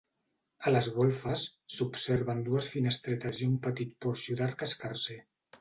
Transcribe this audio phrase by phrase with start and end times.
[0.69, 1.43] A les golfes
[1.75, 5.23] s'observen dues finestretes i un petit porxo d'arc escarser.